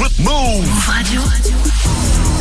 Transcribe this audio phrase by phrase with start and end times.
[0.00, 1.20] Move Radio.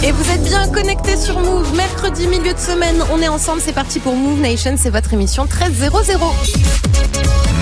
[0.03, 1.75] Et vous êtes bien connectés sur Move.
[1.75, 3.61] Mercredi, milieu de semaine, on est ensemble.
[3.63, 4.75] C'est parti pour Move Nation.
[4.75, 6.19] C'est votre émission 1300.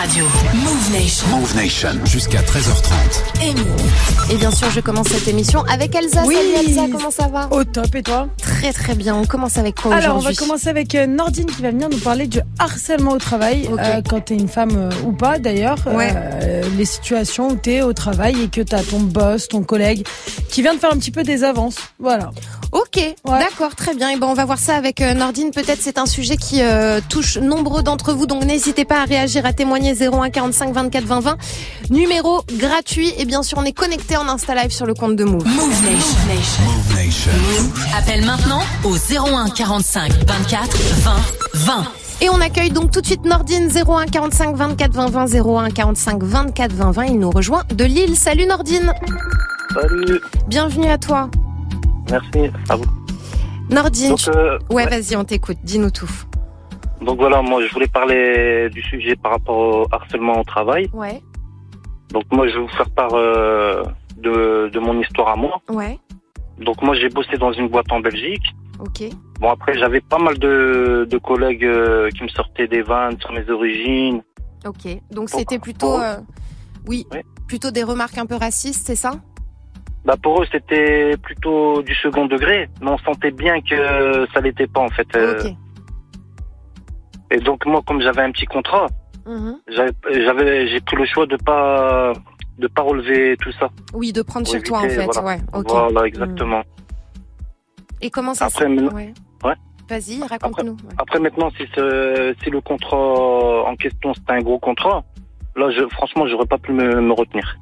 [0.00, 0.24] Radio.
[0.54, 1.26] Move Nation.
[1.28, 1.88] Move Nation.
[2.04, 3.42] Jusqu'à 13h30.
[3.42, 6.22] Et Et bien sûr, je commence cette émission avec Elsa.
[6.24, 6.36] Oui.
[6.36, 7.48] Salut Elsa, comment ça va?
[7.50, 8.28] Au top, et toi?
[8.40, 9.16] Très très bien.
[9.16, 10.36] On commence avec quoi Alors, on aujourd'hui?
[10.36, 14.00] va commencer avec euh, Nordine qui va venir nous parler du harcèlement au travail, euh,
[14.08, 15.78] quand t'es une femme euh, ou pas d'ailleurs.
[15.86, 16.12] Ouais.
[16.14, 20.06] Euh, les situations où t'es au travail et que t'as ton boss, ton collègue
[20.48, 21.76] qui vient de faire un petit peu des avances.
[21.98, 22.30] Voilà.
[22.70, 24.10] Ok, d'accord, très bien.
[24.10, 25.50] Et ben on va voir ça avec Nordine.
[25.52, 29.46] Peut-être c'est un sujet qui euh, touche nombreux d'entre vous, donc n'hésitez pas à réagir,
[29.46, 31.36] à témoigner 01 45 24 20 20.
[31.90, 35.24] Numéro gratuit et bien sûr on est connecté en Insta Live sur le compte de
[35.24, 35.44] Move.
[35.46, 36.64] Move Nation.
[36.64, 37.30] Move Nation.
[37.96, 41.12] Appelle maintenant au 01 45 24 20
[41.54, 41.84] 20.
[42.20, 45.26] Et on accueille donc tout de suite Nordine 01 45 24 20 20
[45.66, 47.04] 01 45 24 20 20.
[47.06, 48.16] Il nous rejoint de Lille.
[48.16, 48.92] Salut Nordine.
[49.74, 51.30] Salut, Bienvenue à toi.
[52.10, 52.84] merci à vous.
[53.70, 54.08] Nordine.
[54.10, 55.00] Donc, tu- euh, Ouais, ouais.
[55.00, 55.58] vas-y, on t'écoute.
[55.62, 56.08] Dis-nous tout.
[57.08, 60.90] Donc voilà, moi je voulais parler du sujet par rapport au harcèlement au travail.
[60.92, 61.22] Ouais,
[62.12, 63.82] Donc moi je vais vous faire part euh,
[64.18, 65.60] de, de mon histoire à moi.
[65.70, 65.98] ouais,
[66.58, 68.46] Donc moi j'ai bossé dans une boîte en Belgique.
[68.78, 69.00] ok.
[69.40, 73.32] Bon après j'avais pas mal de, de collègues euh, qui me sortaient des vannes sur
[73.32, 74.20] mes origines.
[74.66, 74.84] Ok.
[75.10, 76.16] Donc c'était plutôt, euh,
[76.86, 77.06] oui,
[77.46, 79.12] plutôt des remarques un peu racistes, c'est ça?
[80.04, 84.66] Bah pour eux c'était plutôt du second degré, mais on sentait bien que ça l'était
[84.66, 85.08] pas en fait.
[85.16, 85.54] Euh, Ok.
[87.30, 88.86] Et donc moi comme j'avais un petit contrat,
[89.26, 89.58] Mhm.
[89.68, 92.12] j'avais j'ai pris le choix de pas
[92.58, 93.68] de pas relever tout ça.
[93.94, 95.04] Oui, de prendre sur toi en fait.
[95.04, 95.22] voilà.
[95.22, 95.38] Ouais.
[95.66, 96.62] Voilà exactement.
[98.00, 99.12] Et comment ça Après, se ouais.
[99.44, 99.54] Ouais.
[99.90, 100.72] Vas-y, raconte-nous.
[100.72, 100.94] ouais.
[100.98, 102.96] Après maintenant, si, si le contrat
[103.68, 105.04] en question c'était un gros contrat,
[105.56, 107.56] là, je, franchement, j'aurais pas pu me, me retenir.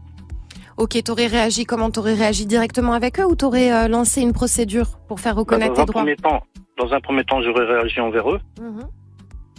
[0.76, 1.90] Ok, t'aurais réagi comment?
[1.90, 5.72] T'aurais réagi directement avec eux ou t'aurais euh, lancé une procédure pour faire Bah, reconnaître
[5.74, 6.42] tes droits premier temps,
[6.78, 8.82] dans un premier temps, j'aurais réagi envers eux, Mhm.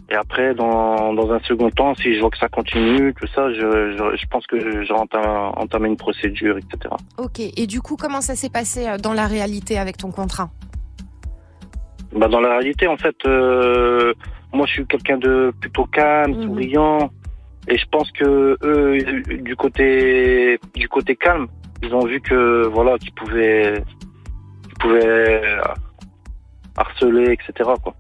[0.10, 3.52] Et après, dans, dans un second temps, si je vois que ça continue, tout ça,
[3.54, 6.96] je, je, je pense que j'aurais entamé, entamé une procédure, etc.
[7.18, 7.40] Ok.
[7.40, 10.50] Et du coup, comment ça s'est passé euh, dans la réalité avec ton contrat?
[12.16, 14.14] Bah, dans la réalité, en fait, euh,
[14.54, 16.44] moi, je suis quelqu'un de plutôt calme, Mhm.
[16.48, 17.12] souriant,
[17.68, 18.98] et je pense que eux,
[19.44, 21.48] du côté, du côté calme,
[21.84, 23.84] ils ont vu que voilà, qu'ils pouvaient,
[24.64, 25.42] qu'ils pouvaient
[26.78, 27.72] harceler, etc.
[27.84, 27.94] Quoi.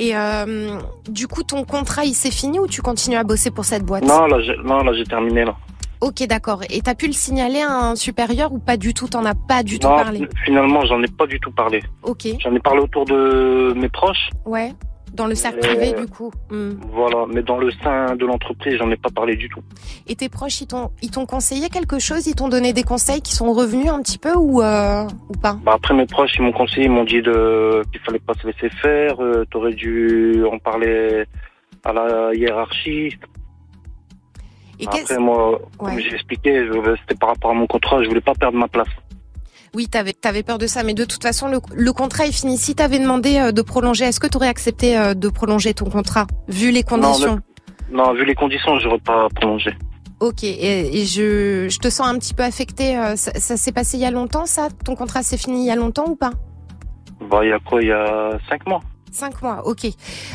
[0.00, 0.78] Et euh,
[1.08, 4.02] du coup, ton contrat, il s'est fini ou tu continues à bosser pour cette boîte?
[4.04, 5.54] Non, là, j'ai, non, là, j'ai terminé là.
[6.00, 6.62] Ok, d'accord.
[6.70, 9.06] Et t'as pu le signaler à un supérieur ou pas du tout?
[9.08, 10.26] T'en as pas du tout non, parlé?
[10.46, 11.82] finalement, j'en ai pas du tout parlé.
[12.02, 14.72] Ok, J'en ai parlé autour de mes proches, ouais.
[15.20, 16.32] Dans le cercle privé, du coup.
[16.50, 16.76] Hmm.
[16.94, 19.60] voilà, mais dans le sein de l'entreprise, j'en ai pas parlé du tout.
[20.08, 22.26] Et tes proches, ils t'ont, conseillé quelque chose?
[22.26, 25.58] Ils t'ont donné des conseils qui sont revenus un petit peu ou, euh, ou pas?
[25.62, 28.46] Bah après mes proches ils m'ont conseillé, ils m'ont dit de qu'il fallait pas se
[28.46, 31.26] laisser faire, euh, t'aurais dû en parler
[31.84, 33.18] à la hiérarchie.
[34.78, 35.90] Et Après moi, Ouais.
[35.92, 36.66] comme j'ai expliqué,
[37.02, 38.88] c'était par rapport à mon contrat, je voulais pas perdre ma place.
[39.74, 42.58] Oui, t'avais, t'avais peur de ça, mais de toute façon, le, le contrat est fini.
[42.58, 46.26] Si t'avais demandé euh, de prolonger, est-ce que t'aurais accepté euh, de prolonger ton contrat,
[46.48, 47.38] vu les conditions?
[47.92, 49.72] Non, vu les conditions, j'aurais pas prolongé.
[50.18, 52.98] Ok, et, et je, je te sens un petit peu affecté.
[52.98, 54.68] euh, ça, ça s'est passé il y a longtemps, ça?
[54.84, 56.32] Ton contrat s'est fini il y a longtemps ou pas?
[57.30, 58.80] Bah il y a quoi, il y a cinq mois.
[59.12, 59.86] Cinq mois, ok.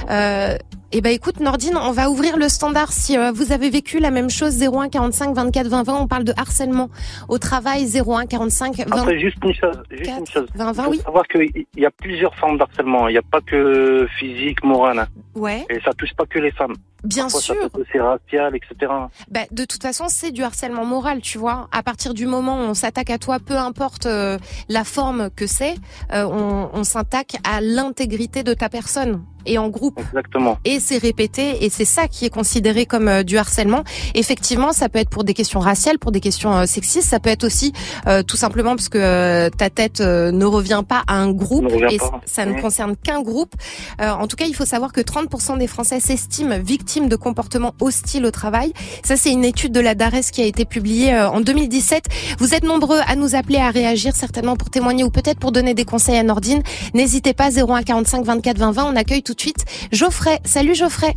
[0.10, 0.58] Euh,
[0.98, 2.94] eh ben écoute Nordine, on va ouvrir le standard.
[2.94, 6.24] Si euh, vous avez vécu la même chose, 01 45 24 20 20, on parle
[6.24, 6.90] de harcèlement
[7.28, 10.48] au travail, 01 45 20 Après juste une chose, juste une 4, chose.
[10.56, 11.02] 20 20, Il faut oui.
[11.04, 13.10] savoir qu'il y a plusieurs formes d'harcèlement.
[13.10, 15.00] Il n'y a pas que physique, moral.
[15.00, 15.08] hein.
[15.36, 16.76] Ouais, Et ça touche pas que les femmes.
[17.04, 17.70] bien Parfois, sûr.
[17.74, 18.90] Aussi racial, etc.
[19.30, 21.68] Bah, de toute façon, c'est du harcèlement moral, tu vois.
[21.74, 24.38] À partir du moment où on s'attaque à toi, peu importe euh,
[24.70, 25.76] la forme que c'est,
[26.14, 30.00] euh, on, on s'attaque à l'intégrité de ta personne et en groupe.
[30.10, 30.58] Exactement.
[30.66, 33.84] Et c'est répété et c'est ça qui est considéré comme euh, du harcèlement.
[34.16, 37.10] Effectivement, ça peut être pour des questions raciales, pour des questions euh, sexistes.
[37.10, 37.74] Ça peut être aussi
[38.08, 41.72] euh, tout simplement parce que euh, ta tête euh, ne revient pas à un groupe
[41.90, 42.22] et pas.
[42.26, 42.62] ça ne Mmh.
[42.62, 43.54] concerne qu'un groupe.
[44.02, 47.74] Euh, en tout cas, il faut savoir que 30% des Français s'estiment victimes de comportements
[47.82, 48.72] hostiles au travail.
[49.04, 52.06] Ça, c'est une étude de la DARES qui a été publiée euh, en 2017.
[52.40, 55.74] Vous êtes nombreux à nous appeler, à réagir, certainement pour témoigner ou peut-être pour donner
[55.74, 56.62] des conseils à Nordine.
[56.94, 58.86] N'hésitez pas, 01 45 24 20 20.
[58.94, 60.40] On accueille tout de suite Geoffrey.
[60.44, 61.14] Salut Geoffrey.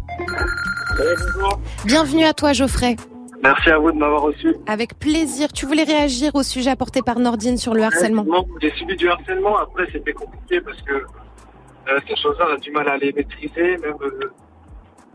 [1.84, 2.96] Bienvenue à toi Geoffrey.
[3.42, 4.54] Merci à vous de m'avoir reçu.
[4.66, 5.52] Avec plaisir.
[5.52, 8.26] Tu voulais réagir au sujet apporté par Nordine sur le harcèlement.
[8.60, 9.56] J'ai subi du harcèlement.
[9.58, 13.76] Après, c'était compliqué parce que euh, ces choses-là, on a du mal à les maîtriser.
[13.78, 14.32] Même, euh,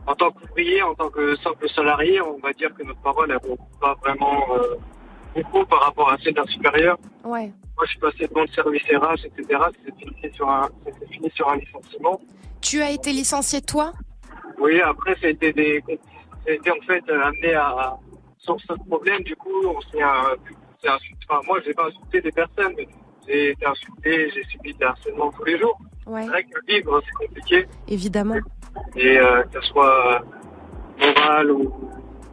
[0.08, 3.50] en tant qu'ouvrier, en tant que simple salarié, on va dire que notre parole elle
[3.50, 4.76] vaut pas vraiment euh,
[5.36, 6.98] beaucoup par rapport à celle d'un supérieur.
[7.26, 7.52] Ouais.
[7.76, 9.60] Moi, je suis passé devant le service RH, etc.
[9.98, 12.22] Fini sur un, s'est fini sur un licenciement.
[12.64, 13.92] Tu as été licencié toi?
[14.58, 15.84] Oui, après, ça a été des,
[16.48, 17.98] été en fait euh, amené à,
[18.38, 19.22] sur ce problème.
[19.24, 20.36] Du coup, on s'est, euh,
[20.86, 21.26] insulté.
[21.30, 22.88] Enfin, moi, j'ai pas insulté des personnes, mais
[23.28, 25.78] j'ai été insulté, j'ai subi des harcèlements tous les jours.
[26.06, 26.24] Ouais.
[26.24, 27.68] C'est vrai que vivre, c'est compliqué.
[27.88, 28.38] Évidemment.
[28.96, 30.22] Et euh, que ce soit
[31.00, 31.74] moral ou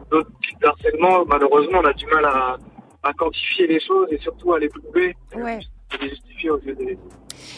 [0.09, 2.57] d'autres types de harcèlement, malheureusement, on a du mal à,
[3.03, 5.15] à quantifier les choses et surtout à les prouver.
[5.35, 5.59] Ouais.
[5.91, 6.97] À les justifier aux yeux des, des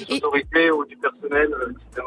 [0.10, 2.06] Et- autorités ou du personnel, euh, etc.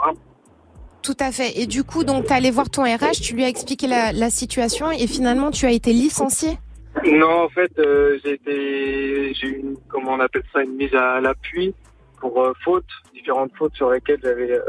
[1.06, 1.60] Tout à fait.
[1.60, 4.28] Et du coup, donc, tu allé voir ton RH, tu lui as expliqué la, la
[4.28, 6.58] situation et finalement, tu as été licencié
[7.04, 10.92] Non, en fait, euh, j'ai été, j'ai eu, une- comment on appelle ça, une mise
[10.94, 11.74] à l'appui
[12.20, 14.62] pour euh, fautes, différentes fautes sur lesquelles j'avais euh,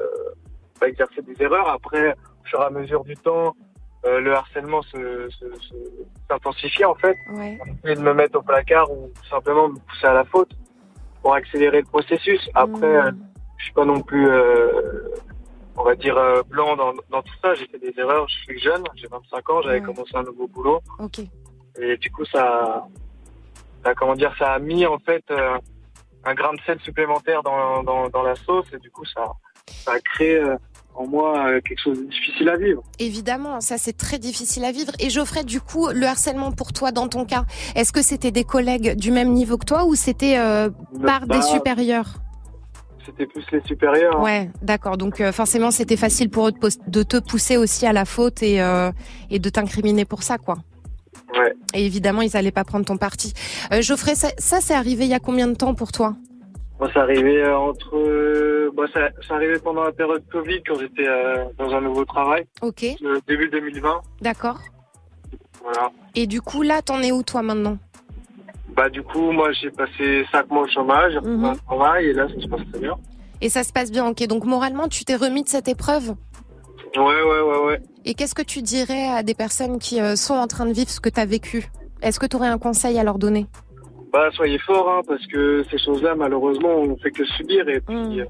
[0.79, 1.69] pas exercé des erreurs.
[1.71, 3.55] Après, au fur et à mesure du temps,
[4.05, 5.73] euh, le harcèlement se, se, se-
[6.29, 7.17] s'intensifiait en fait.
[7.33, 7.57] Ouais.
[7.83, 10.51] Et de me mettre au placard ou tout simplement me pousser à la faute
[11.23, 12.47] pour accélérer le processus.
[12.53, 13.17] Après, Hmm.
[13.57, 14.27] je suis pas non plus,
[15.77, 17.53] on va dire, euh, blanc dans, dans tout ça.
[17.55, 18.27] J'ai fait des erreurs.
[18.27, 19.85] Je suis jeune, j'ai 25 ans, j'avais Ouais.
[19.85, 20.79] commencé un nouveau boulot.
[20.99, 21.19] Ok.
[21.79, 22.87] Et du coup, ça,
[23.85, 25.57] ça comment dire, ça a mis en fait euh,
[26.25, 29.23] un grain de sel supplémentaire dans, dans, dans la sauce et du coup, ça,
[29.67, 30.55] ça a créé euh,
[30.95, 32.81] en moi euh, quelque chose de difficile à vivre.
[32.97, 34.91] Évidemment, ça c'est très difficile à vivre.
[34.99, 37.43] Et Geoffrey, du coup, le harcèlement pour toi, dans ton cas,
[37.75, 40.71] est-ce que c'était des collègues du même niveau que toi ou c'était euh,
[41.05, 42.15] par Bah, des supérieurs?
[43.07, 44.19] C'était plus les supérieurs.
[44.21, 44.97] Ouais, d'accord.
[44.97, 46.51] Donc euh, forcément, c'était facile pour eux
[46.87, 48.91] de, te pousser aussi à la faute et, euh,
[49.29, 50.57] et de t'incriminer pour ça, quoi.
[51.33, 51.53] Ouais.
[51.73, 53.33] Et évidemment, ils allaient pas prendre ton parti.
[53.71, 56.15] Euh, Geoffrey, ça, ça c'est arrivé il y a combien de temps pour toi?
[56.79, 61.07] Moi, ça arrivait entre, euh, bah, ça, ça arrivait pendant la période Covid quand j'étais
[61.57, 64.01] dans un nouveau travail, Ok, le début 2020.
[64.21, 64.59] d'accord.
[65.63, 65.91] Voilà.
[66.15, 67.77] Et du coup, là, t'en es où toi maintenant?
[68.77, 71.45] Bah du coup, moi, j'ai passé cinq mois au chômage, j'ai Mhm.
[71.45, 72.93] un travail et là, ça se passe très bien.
[73.41, 74.25] Et ça se passe bien, ok.
[74.27, 76.15] Donc moralement, tu t'es remis de cette épreuve?
[76.95, 77.81] Ouais, ouais, ouais, ouais.
[78.05, 80.89] Et qu'est-ce que tu dirais à des personnes qui euh, sont en train de vivre
[80.89, 81.69] ce que tu as vécu?
[82.03, 83.47] Est-ce que tu aurais un conseil à leur donner?
[84.13, 87.67] Bah, soyez forts, hein, parce que ces choses-là, malheureusement, on fait que subir.
[87.67, 88.19] Et puis, Mm.
[88.19, 88.25] euh,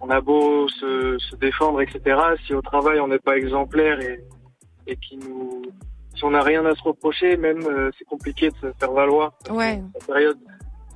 [0.00, 2.00] on a beau se, se défendre, etc.
[2.46, 4.20] Si au travail, on n'est pas exemplaire et,
[4.86, 5.62] et qui nous,
[6.24, 9.32] on n'a rien à se reprocher, même, euh, c'est compliqué de se faire valoir.
[9.50, 9.80] Ouais.
[10.00, 10.38] La période,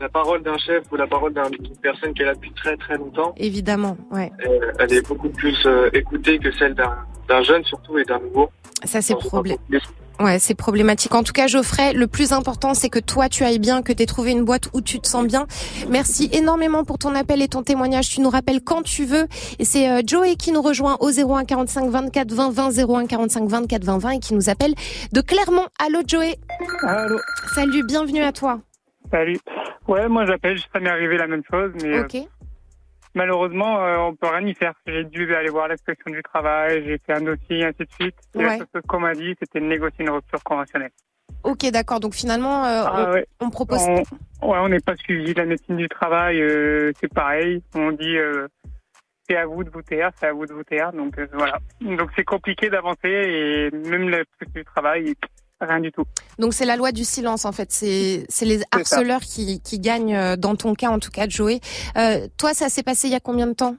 [0.00, 2.76] la parole d'un chef ou la parole d'un- d'une personne qui est là depuis très
[2.76, 4.30] très longtemps, Évidemment, ouais.
[4.44, 6.96] elle, elle est beaucoup plus euh, écoutée que celle d'un
[7.28, 8.48] d'un jeune surtout et d'un nouveau.
[8.84, 9.58] Ça, c'est contexte.
[10.20, 11.14] Ouais, c'est problématique.
[11.14, 14.02] En tout cas, Geoffrey, le plus important, c'est que toi, tu ailles bien, que tu
[14.02, 15.46] aies trouvé une boîte où tu te sens bien.
[15.88, 18.08] Merci énormément pour ton appel et ton témoignage.
[18.08, 19.28] Tu nous rappelles quand tu veux.
[19.60, 23.48] Et c'est euh, Joey qui nous rejoint au 01 45 24 20 20 01 45
[23.48, 24.74] 24 20 20 et qui nous appelle
[25.12, 25.66] de Clermont.
[25.78, 26.34] Allô, Joey.
[26.82, 27.18] Allô,
[27.54, 28.58] Salut, bienvenue à toi.
[29.12, 29.38] salut.
[29.86, 32.16] Ouais, moi j'appelle, ça m'est arrivé la même chose, mais euh, Ok.
[33.14, 34.74] Malheureusement, euh, on peut rien y faire.
[34.86, 38.16] J'ai dû aller voir l'inspection du travail, j'ai fait un dossier, ainsi de suite.
[38.34, 38.58] Et Ouais.
[38.86, 40.90] qu'on m'a dit, c'était de négocier une rupture conventionnelle.
[41.44, 42.00] Ok, d'accord.
[42.00, 43.78] Donc finalement, euh, Ah ouais, on, propose.
[43.80, 43.96] on,
[44.50, 45.34] ouais, on n'est pas suivi.
[45.34, 47.62] La médecine du travail, euh, c'est pareil.
[47.74, 48.48] On dit, euh,
[49.28, 50.92] c'est à vous de vous taire, c'est à vous de vous taire.
[50.92, 51.58] Donc euh, voilà.
[51.80, 55.14] Donc c'est compliqué d'avancer et même la médecine du travail,
[55.60, 56.04] rien du tout.
[56.38, 57.70] Donc c'est la loi du silence en fait.
[57.70, 61.60] C'est les harceleurs qui qui gagnent euh, dans ton cas en tout cas, Joey.
[61.96, 63.76] Euh, toi, ça s'est passé il y a combien de temps?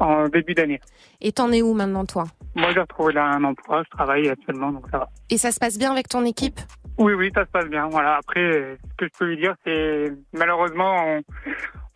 [0.00, 0.80] En début d'année.
[1.20, 2.24] Et t'en es où maintenant toi?
[2.54, 5.08] Moi, j'ai retrouvé là un emploi, je travaille actuellement, donc ça va.
[5.28, 6.60] Et ça se passe bien avec ton équipe?
[6.98, 7.88] Oui, oui, ça se passe bien.
[7.88, 8.16] Voilà.
[8.16, 11.22] Après, ce que je peux lui dire, c'est malheureusement, on,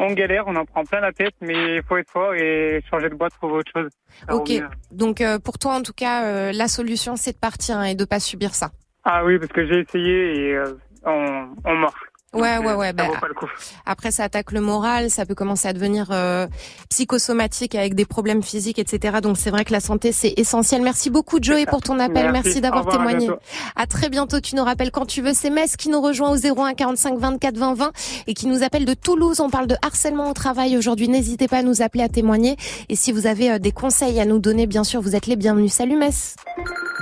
[0.00, 3.08] on galère, on en prend plein la tête, mais il faut être fort et changer
[3.08, 3.90] de boîte, trouver autre chose.
[4.28, 4.50] Ça Ok.
[4.90, 7.94] Donc euh, pour toi en tout cas, euh, la solution c'est de partir hein, et
[7.94, 8.70] de pas subir ça.
[9.04, 12.12] Ah oui, parce que j'ai essayé et euh, on, on morfle.
[12.34, 13.50] Ouais, Donc, ouais, euh, ouais, Ça bah, vaut pas le coup.
[13.84, 16.46] Après ça attaque le moral, ça peut commencer à devenir euh,
[16.88, 19.18] psychosomatique avec des problèmes physiques, etc.
[19.22, 20.80] Donc c'est vrai que la santé c'est essentiel.
[20.80, 23.28] Merci beaucoup Joey pour ton appel, merci, d'avoir à témoigné.
[23.76, 24.40] À très bientôt.
[24.40, 25.34] Tu nous rappelles quand tu veux.
[25.34, 27.92] C'est Metz qui nous rejoint au 01 45 24 20 20
[28.26, 29.40] et qui nous appelle de Toulouse.
[29.40, 31.08] On parle de harcèlement au travail aujourd'hui.
[31.08, 32.56] N'hésitez pas à nous appeler, à témoigner.
[32.88, 35.36] Et si vous avez euh, des conseils à nous donner, bien sûr, vous êtes les
[35.36, 35.72] bienvenus.
[35.72, 36.36] Salut Metz.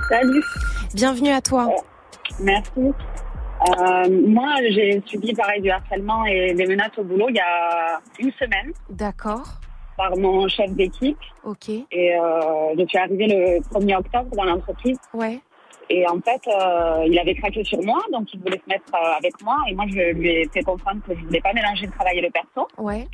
[0.09, 0.43] Salut,
[0.93, 1.69] Bienvenue à toi.
[2.39, 2.93] Merci.
[3.69, 8.01] Euh, moi, j'ai subi pareil du harcèlement et des menaces au boulot il y a
[8.19, 9.61] une semaine D'accord.
[9.97, 11.19] par mon chef d'équipe.
[11.45, 11.69] Ok.
[11.69, 14.99] Et euh, je suis arrivée le 1er octobre dans l'entreprise.
[15.13, 15.41] Ouais.
[15.91, 19.33] Et en fait, euh, il avait craqué sur moi, donc il voulait se mettre avec
[19.43, 19.57] moi.
[19.69, 22.23] Et moi, je lui ai fait comprendre que je voulais pas mélanger le travail et
[22.23, 22.69] le perso.
[22.79, 23.09] Ouais.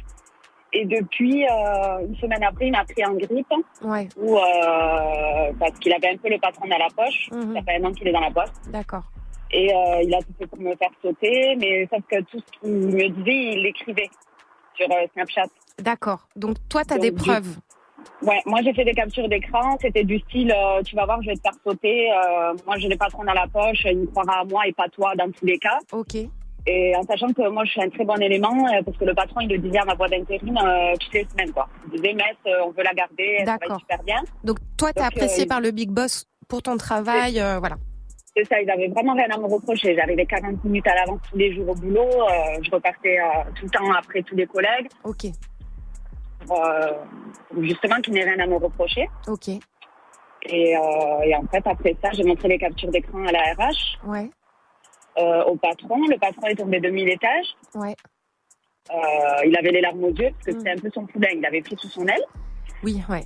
[0.73, 3.47] Et depuis euh, une semaine après, il m'a pris en grippe,
[3.83, 4.09] Ouais.
[4.17, 7.29] où, euh, parce qu'il avait un peu le patron dans la poche.
[7.33, 7.55] Mhm.
[7.55, 8.53] Ça fait un an qu'il est dans la boîte.
[8.71, 9.05] D'accord.
[9.53, 12.59] Et euh, il a tout fait pour me faire sauter, mais sauf que tout ce
[12.61, 14.11] qu'il me disait, il l'écrivait
[14.75, 15.47] sur euh, Snapchat.
[15.79, 16.27] D'accord.
[16.35, 17.57] Donc toi, tu as Donc, des preuves.
[18.23, 21.29] Ouais, moi j'ai fait des captures d'écran, c'était du style euh, tu vas voir, je
[21.31, 22.11] vais te faire sauter.
[22.13, 24.89] euh, moi j'ai le patron dans la poche, il me croira à moi et pas
[24.89, 25.79] toi dans tous les cas.
[25.93, 26.15] Ok.
[26.69, 29.15] Et en sachant que moi je suis un très bon élément, euh, parce que le
[29.15, 31.69] patron il le disait à ma voix d'intérim euh, toutes les semaines quoi.
[31.87, 33.81] Il disait Metz, euh, on veut la garder, elle travaille D'accord.
[33.81, 34.21] super bien.
[34.43, 37.41] Donc toi, tu es apprécié euh, par le big boss pour ton travail.
[37.41, 37.77] euh, voilà.
[38.37, 39.95] C'est ça, ils avaient vraiment rien à me reprocher.
[39.97, 42.11] J'arrivais 40 minutes à l'avance tous les jours au boulot,
[42.63, 43.17] je repartais
[43.55, 45.27] tout le temps après tous les collègues, Ok.
[47.61, 49.09] justement qu'ils n'aient rien à me reprocher.
[49.29, 49.49] Ok.
[49.49, 50.77] Et, et
[51.37, 53.99] en fait après ça, j'ai montré les captures d'écran à la RH.
[54.07, 54.31] Ouais.
[55.19, 55.97] Euh, au patron.
[56.09, 57.57] Le patron est tombé de 1000 étages.
[57.75, 57.95] Ouais.
[58.95, 60.59] Euh, il avait les larmes aux yeux parce que Mm.
[60.59, 61.29] c'était un peu son poulain.
[61.35, 62.23] Il l'avait pris sous son aile.
[62.85, 63.25] Oui, ouais.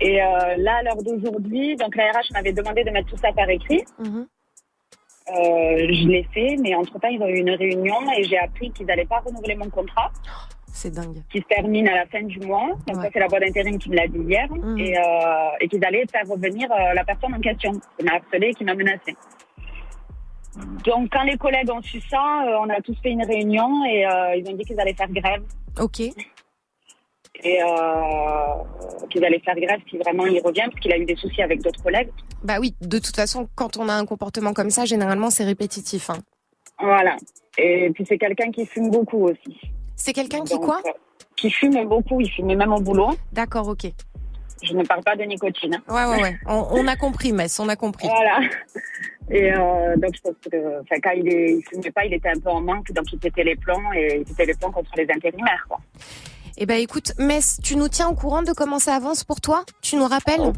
[0.00, 3.32] Et euh, là, à l'heure d'aujourd'hui, donc la RH m'avait demandé de mettre tout ça
[3.32, 3.84] par écrit.
[4.00, 8.86] Euh, je l'ai fait, mais entre-temps, ils ont eu une réunion et j'ai appris qu'ils
[8.86, 10.10] n'allaient pas renouveler mon contrat,
[10.72, 11.18] C'est dingue.
[11.30, 12.70] qui se termine à la fin du mois.
[12.88, 13.04] Donc Ouais.
[13.04, 14.48] ça, c'est la boîte d'intérim qui me l'a dit hier.
[14.50, 14.78] Mhm.
[14.78, 14.96] Et,
[15.60, 18.74] et qu'ils allaient faire revenir la personne en question, qui m'a harcelé et qui m'a
[18.74, 19.14] menacé.
[20.84, 24.06] Donc quand les collègues ont su ça, euh, on a tous fait une réunion et
[24.06, 25.42] euh, ils ont dit qu'ils allaient faire grève.
[25.80, 26.00] Ok.
[27.44, 27.66] et euh,
[29.10, 31.62] qu'ils allaient faire grève si vraiment il revient, parce qu'il a eu des soucis avec
[31.62, 32.10] d'autres collègues.
[32.44, 36.10] Bah oui, de toute façon, quand on a un comportement comme ça, généralement, c'est répétitif.
[36.10, 36.18] hein.
[36.80, 37.16] Voilà.
[37.58, 39.58] Et puis c'est quelqu'un qui fume beaucoup aussi.
[39.96, 40.80] C'est quelqu'un qui Donc, quoi?
[41.36, 43.10] Qui fume beaucoup, il fume même au boulot.
[43.32, 43.86] D'accord, ok.
[44.62, 45.74] Je ne parle pas de nicotine.
[45.74, 45.82] hein.
[45.92, 46.36] Ouais, ouais, ouais.
[46.46, 48.08] On, on a compris, Mess, on a compris.
[48.08, 48.40] Voilà.
[49.30, 52.38] Et euh, donc, je pense que enfin, quand il, il fumait pas, il était un
[52.38, 55.06] peu en manque, donc il pétait les plombs et il pétait les plombs contre les
[55.14, 55.64] intérimaires.
[55.68, 55.78] Quoi.
[56.58, 59.64] Eh ben écoute, Mess, tu nous tiens au courant de comment ça avance pour toi?
[59.80, 60.52] Tu nous rappelles?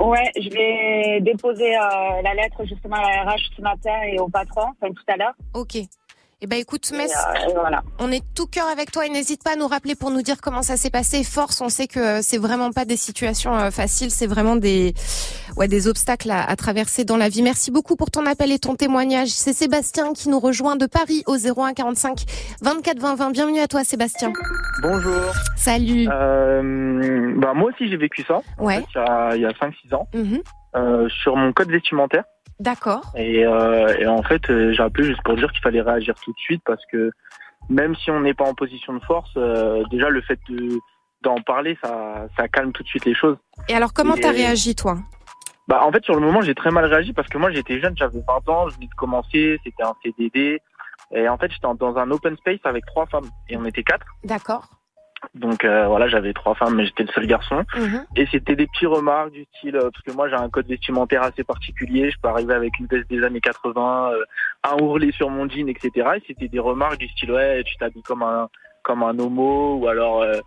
[0.00, 4.28] Ouais, je vais déposer euh, la lettre justement à la RH ce matin et au
[4.28, 5.34] patron, enfin tout à l'heure.
[5.52, 5.76] Ok.
[6.44, 7.10] Eh ben écoute, Et, Mess,
[7.48, 7.82] euh, voilà.
[7.98, 10.42] on est tout cœur avec toi et n'hésite pas à nous rappeler pour nous dire
[10.42, 11.24] comment ça s'est passé.
[11.24, 14.92] Force, on sait que euh, c'est vraiment pas des situations euh, faciles, c'est vraiment des
[15.56, 17.40] ouais des obstacles à, à traverser dans la vie.
[17.40, 19.28] Merci beaucoup pour ton appel et ton témoignage.
[19.28, 22.24] C'est Sébastien qui nous rejoint de Paris au 01 45
[22.60, 23.30] 24 20 20.
[23.30, 24.30] Bienvenue à toi Sébastien.
[24.82, 25.32] Bonjour.
[25.56, 26.06] Salut.
[26.10, 28.42] Euh, bah, moi aussi, j'ai vécu ça.
[28.58, 28.80] en Ouais.
[28.80, 30.06] fait, il y a, il y a 5-6 ans.
[30.12, 30.42] Mhm.
[30.76, 32.24] euh, sur mon code vestimentaire.
[32.60, 33.12] D'accord.
[33.16, 36.32] Et, euh, et en fait, euh, j'ai appelé juste pour dire qu'il fallait réagir tout
[36.32, 37.10] de suite parce que
[37.68, 40.78] même si on n'est pas en position de force, euh, déjà le fait de
[41.22, 43.38] d'en parler, ça, ça calme tout de suite les choses.
[43.68, 44.98] Et alors comment t'as réagi toi?
[45.66, 47.96] Bah, en fait, sur le moment, j'ai très mal réagi parce que moi, j'étais jeune,
[47.96, 50.60] j'avais 20 ans, je venais de commencer, c'était un CDD.
[51.12, 54.06] Et en fait, j'étais dans un open space avec trois femmes et on était quatre.
[54.24, 54.68] D'accord.
[55.34, 57.64] Donc euh, voilà, j'avais trois femmes, mais j'étais le seul garçon.
[57.76, 58.04] Mhm.
[58.16, 61.22] Et c'était des petits remarques du style, euh, parce que moi j'ai un code vestimentaire
[61.22, 64.24] assez particulier, je peux arriver avec une veste des années 80, euh,
[64.64, 66.08] un ourlet sur mon jean, etc.
[66.16, 68.48] Et c'était des remarques du style, ouais, tu t'habilles comme un
[68.84, 70.38] comme un homo, ou alors, euh,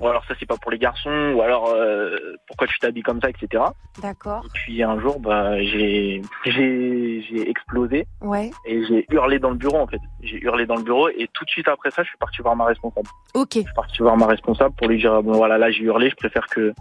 [0.00, 3.20] ou alors ça c'est pas pour les garçons, ou alors euh, pourquoi tu t'habilles comme
[3.20, 3.62] ça, etc.
[4.02, 4.42] D'accord.
[4.46, 8.50] Et puis un jour, bah j'ai j'ai j'ai explosé Ouais.
[8.64, 10.00] et j'ai hurlé dans le bureau en fait.
[10.22, 12.56] J'ai hurlé dans le bureau et tout de suite après ça, je suis parti voir
[12.56, 13.08] ma responsable.
[13.34, 13.54] Ok.
[13.54, 16.16] Je suis parti voir ma responsable pour lui dire bon voilà là j'ai hurlé, je
[16.16, 16.72] préfère que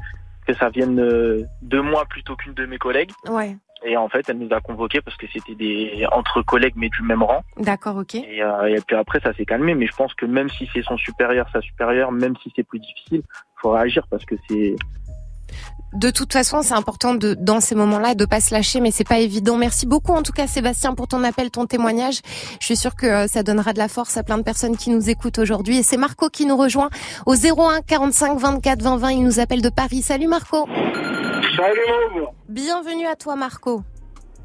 [0.46, 3.12] que ça vienne euh, de moi plutôt qu'une de mes collègues.
[3.28, 3.58] Ouais.
[3.86, 7.02] Et en fait, elle nous a convoqués parce que c'était des entre collègues mais du
[7.04, 7.44] même rang.
[7.58, 8.16] D'accord, ok.
[8.16, 9.76] Et, euh, et puis après, ça s'est calmé.
[9.76, 12.80] Mais je pense que même si c'est son supérieur, sa supérieure, même si c'est plus
[12.80, 13.22] difficile,
[13.62, 14.76] faut réagir parce que c'est
[15.94, 19.08] De toute façon, c'est important de, dans ces moments-là, de pas se lâcher, mais c'est
[19.08, 19.58] pas évident.
[19.58, 22.20] Merci beaucoup, en tout cas, Sébastien, pour ton appel, ton témoignage.
[22.60, 24.90] Je suis sûre que euh, ça donnera de la force à plein de personnes qui
[24.90, 25.78] nous écoutent aujourd'hui.
[25.78, 26.90] Et c'est Marco qui nous rejoint
[27.26, 29.12] au 01 45 24 20 20.
[29.12, 30.02] Il nous appelle de Paris.
[30.02, 30.68] Salut, Marco.
[31.58, 31.80] Salut
[32.14, 32.28] Mauve.
[32.50, 33.82] Bienvenue à toi, Marco.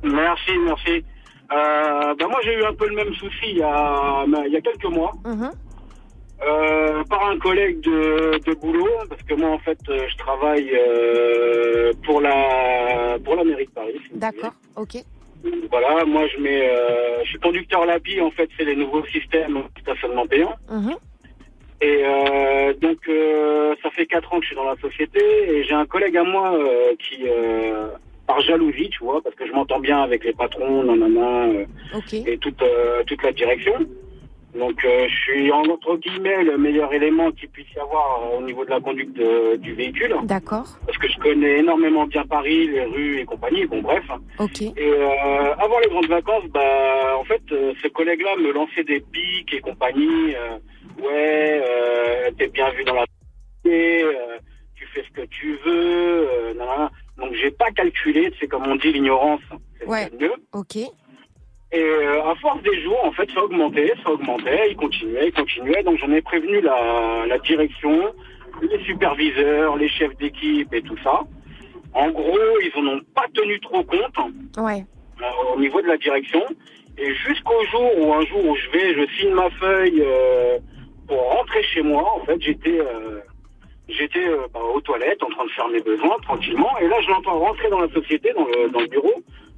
[0.02, 1.04] Merci, merci.
[1.52, 4.56] Euh, ben moi j'ai eu un peu le même souci il y a, il y
[4.56, 5.50] a quelques mois Mhm.
[6.46, 10.70] euh, par un collègue de, de boulot parce que moi en fait euh, je travaille
[10.74, 14.00] euh, pour la pour la mairie de Paris.
[14.10, 15.04] si D'accord, ok.
[15.70, 16.66] Voilà, moi je mets
[17.24, 20.54] je suis conducteur LAPI en fait c'est les nouveaux systèmes de stationnement payant.
[21.82, 25.64] Et euh, donc euh, ça fait quatre ans que je suis dans la société et
[25.64, 27.88] j'ai un collègue à moi euh, qui euh,
[28.26, 31.64] par jalousie, tu vois, parce que je m'entends bien avec les patrons, nanana, euh,
[31.96, 32.14] Ok.
[32.14, 33.74] et toute euh, toute la direction.
[34.54, 38.42] Donc euh, je suis en entre guillemets le meilleur élément qu'il puisse y avoir au
[38.42, 40.66] niveau de la conduite de- du véhicule, D'accord.
[40.86, 43.64] parce que je connais énormément bien Paris, les rues et compagnie.
[43.66, 44.04] Bon bref.
[44.38, 44.60] Ok.
[44.62, 49.00] Et euh, avant les grandes vacances, bah en fait, euh, ce collègue-là me lançait des
[49.00, 50.36] pics et compagnie.
[51.02, 53.04] Ouais, euh, t'es bien vu dans la
[53.64, 54.38] liberté, euh,
[54.74, 56.54] tu fais ce que tu veux, euh,
[57.18, 59.40] donc j'ai pas calculé, c'est comme on dit l'ignorance,
[59.78, 60.10] c'est Ouais.
[60.18, 60.32] mieux.
[60.52, 60.76] Ok.
[60.76, 60.90] Et
[61.80, 65.82] euh, à force des jours, en fait, ça augmentait, ça augmentait, il continuait, il continuait.
[65.82, 68.12] Donc j'en ai prévenu la, la direction,
[68.60, 71.20] les superviseurs, les chefs d'équipe et tout ça.
[71.94, 74.18] En gros, ils en ont pas tenu trop compte
[74.58, 74.84] Ouais.
[75.22, 76.44] euh, au niveau de la direction.
[76.98, 80.58] Et jusqu'au jour où un jour où je vais, je signe ma feuille euh,
[81.12, 82.02] pour rentrer chez moi.
[82.16, 83.20] En fait, j'étais euh,
[83.88, 86.70] j'étais euh, bah, aux toilettes en train de faire mes besoins tranquillement.
[86.80, 89.12] Et là, je l'entends rentrer dans la société, dans le, dans le bureau.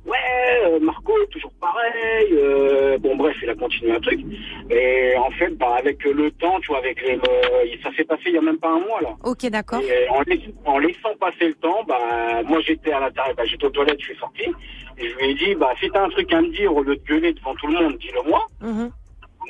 [0.06, 0.18] Ouais,
[0.66, 2.28] euh, Marco, toujours pareil.
[2.32, 4.20] euh, bon, bref, il a continué un truc.
[4.70, 7.18] Et en fait, bah, avec le temps, tu vois, avec les,
[7.82, 9.14] ça s'est passé il y a même pas un mois là.
[9.22, 9.80] Ok, d'accord.
[9.80, 13.64] Et en, laiss- en laissant passer le temps, bah, moi j'étais à l'intérieur, bah, j'étais
[13.64, 14.44] aux toilettes, je suis sorti.
[14.98, 16.96] Et je lui ai dit, bah, si t'as un truc à me dire, au lieu
[16.96, 18.46] de gueuler devant tout le monde, dis-le moi.
[18.60, 18.90] Mhm.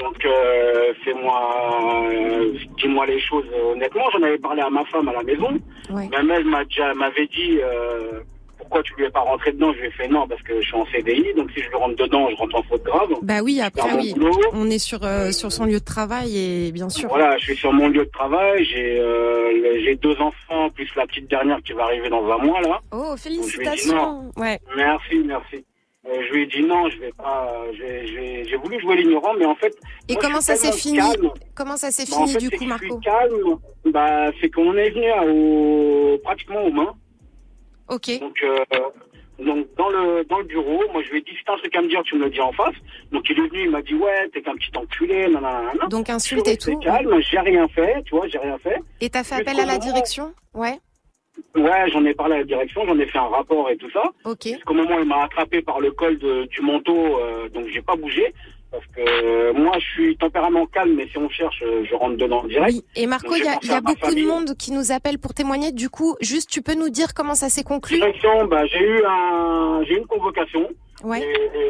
[0.00, 4.04] Donc, euh, fais-moi, euh, dis-moi les choses honnêtement.
[4.12, 5.58] J'en avais parlé à ma femme à la maison.
[5.90, 6.08] Ouais.
[6.08, 8.20] Même elle m'a déjà, m'avait dit, euh,
[8.58, 9.72] pourquoi tu lui es pas rentré dedans?
[9.74, 11.34] Je lui ai fait non, parce que je suis en CDI.
[11.36, 13.10] Donc, si je lui rentre dedans, je rentre en faute grave.
[13.22, 14.14] Bah oui, après oui.
[14.52, 17.08] On est sur euh, sur son lieu de travail et bien sûr.
[17.08, 18.64] Voilà, je suis sur mon lieu de travail.
[18.64, 22.60] J'ai, euh, j'ai deux enfants, plus la petite dernière qui va arriver dans un mois,
[22.62, 22.80] là.
[22.92, 24.30] Oh, dit félicitations.
[24.36, 24.58] Ouais.
[24.76, 25.64] Merci, merci.
[26.06, 27.50] Je lui ai dit non, je vais pas.
[27.64, 27.72] euh,
[28.46, 29.74] J'ai, voulu jouer l'ignorant, mais en fait.
[30.08, 31.30] Et moi, comment ça s'est fini calme.
[31.54, 33.58] Comment ça s'est Bah, en fini fait, du coup, Marco calme.
[33.86, 36.94] Bah, c'est qu'on est venu à- au, pratiquement aux mains.
[37.88, 38.10] Ok.
[38.20, 38.58] Donc, euh,
[39.38, 41.74] donc dans le dans le bureau, moi je lui ai dit si t'as un truc
[41.74, 42.74] à me dire, tu me le dis en face.
[43.10, 45.72] Donc il est venu, il m'a dit ouais, t'es qu'un petit enculé, nanana.
[45.90, 46.78] Donc insulte et tout.
[46.78, 48.76] calme, j'ai rien fait, tu vois, j'ai rien fait.
[49.00, 50.32] Et t'as fait appel à la direction?
[50.54, 50.78] Ouais.
[51.56, 54.02] Ouais, j'en ai parlé à la direction, j'en ai fait un rapport et tout ça.
[54.24, 54.44] Ok.
[54.46, 57.82] Jusqu'au moment où il m'a attrapé par le col de- du manteau, euh, donc j'ai
[57.82, 58.34] pas bougé.
[58.72, 62.16] Parce que euh, moi, je suis tempérament calme, mais si on cherche, euh, je rentre
[62.16, 62.72] dedans direct.
[62.74, 62.84] Oui.
[62.96, 65.70] Et Marco, il y a, y beaucoup de monde qui nous appelle pour témoigner.
[65.70, 67.94] Du coup, juste, tu peux nous dire comment ça s'est conclu?
[67.98, 70.68] Direction, bah, j'ai eu un, j'ai eu une convocation.
[71.04, 71.22] Ouais.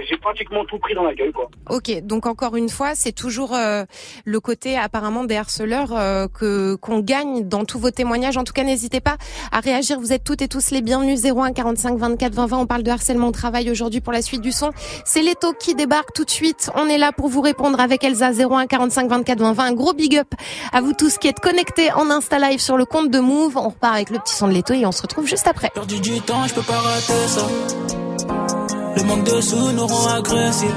[0.08, 1.48] J'ai pratiquement tout pris dans la gueule, quoi.
[1.70, 3.84] Ok, donc encore une fois, c'est toujours euh,
[4.24, 8.36] le côté apparemment des harceleurs euh, que qu'on gagne dans tous vos témoignages.
[8.36, 9.16] En tout cas, n'hésitez pas
[9.50, 9.98] à réagir.
[9.98, 11.24] Vous êtes toutes et tous les bienvenus.
[11.24, 12.58] 01 45 24 20 20.
[12.58, 14.70] On parle de harcèlement au travail aujourd'hui pour la suite du son.
[15.04, 16.70] C'est Leto qui débarque tout de suite.
[16.76, 18.30] On est là pour vous répondre avec Elsa.
[18.32, 19.64] 01 45 24 20 20.
[19.64, 20.28] Un gros big up
[20.72, 23.56] à vous tous qui êtes connectés en Insta Live sur le compte de Move.
[23.56, 25.70] On repart avec le petit son de Leto et on se retrouve juste après.
[25.74, 28.63] Perdu du temps, je peux pas rater ça.
[28.96, 30.68] Le manque de sous nous rend agressifs.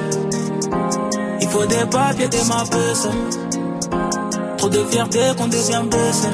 [1.41, 2.63] Il faut des papiers, des ma.
[4.57, 6.27] Trop de fierté qu'on devient baissé.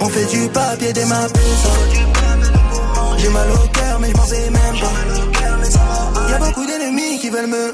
[0.00, 1.38] On fait du papier des mappes
[3.18, 7.46] J'ai mal au cœur mais je m'en fais même pas Y'a beaucoup d'ennemis qui veulent
[7.46, 7.72] me.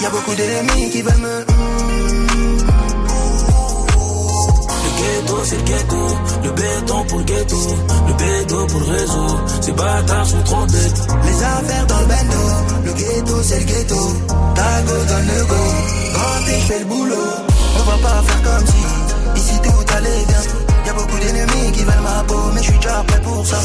[0.00, 1.73] Y'a beaucoup d'ennemis qui veulent me
[5.04, 5.96] ghetto, c'est le ghetto.
[6.44, 7.56] Le béton pour le ghetto.
[8.08, 9.40] Le béton pour le réseau.
[9.60, 11.00] Ces bâtards sont trop bêtes.
[11.24, 12.42] Les affaires dans le bendo
[12.84, 13.96] Le ghetto c'est le ghetto
[14.54, 15.54] Tago donne le go
[16.14, 17.14] Quand je fais le boulot
[17.76, 20.42] On va pas faire comme si Ici tout allait bien
[20.86, 23.56] Y'a beaucoup d'ennemis qui veulent ma peau Mais je suis déjà prêt pour ça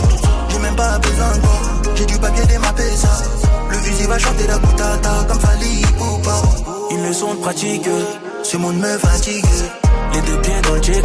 [0.49, 3.09] J'ai même pas besoin de toi J'ai du papier démappé ça
[3.69, 6.41] Le fusil va chanter la boutata Comme Fali ou pas
[6.91, 7.89] Une leçon de pratique.
[8.43, 9.45] Ce monde me fatigue
[10.13, 11.03] Les deux pieds dans le check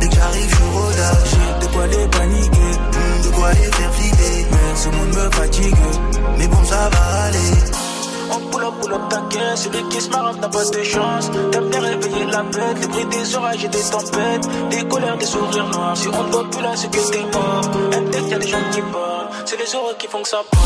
[0.00, 2.60] Dès que j'arrive je rodage J'ai de quoi les paniquer.
[2.60, 5.74] Hum, De quoi les faire flipper Mais ce monde me fatigue.
[6.38, 7.54] Mais bon ça va aller
[8.30, 11.30] On pull up, pull up taquin, celui qui se marre n'a pas de chance.
[11.50, 15.24] T'aimes bien réveiller la bête, le bruit des orages et des tempêtes, des colères, des
[15.26, 15.96] sourires noirs.
[15.96, 17.70] Si on ne voit plus là, c'est que t'es mort.
[18.12, 20.60] Tête, y'a des gens qui parlent, c'est les heureux qui font que ça part.